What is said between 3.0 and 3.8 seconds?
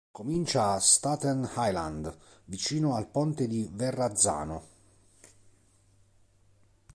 ponte di